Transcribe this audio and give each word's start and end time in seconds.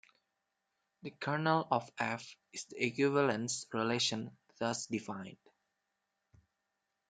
The 1.03 1.11
kernel 1.11 1.67
of 1.69 1.91
"f" 1.99 2.35
is 2.53 2.63
the 2.65 2.83
equivalence 2.83 3.67
relation 3.71 4.35
thus 4.57 4.87
defined. 4.87 5.37